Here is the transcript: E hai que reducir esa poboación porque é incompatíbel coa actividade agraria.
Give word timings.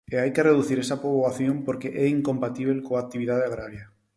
E 0.13 0.15
hai 0.21 0.29
que 0.35 0.45
reducir 0.49 0.77
esa 0.81 1.01
poboación 1.03 1.55
porque 1.65 1.89
é 2.03 2.05
incompatíbel 2.17 2.77
coa 2.87 3.01
actividade 3.05 3.43
agraria. 3.49 3.85